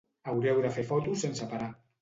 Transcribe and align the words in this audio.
Haureu 0.31 0.61
de 0.65 0.71
fer 0.79 0.87
fotos 0.93 1.27
sense 1.27 1.53
parar! 1.55 1.73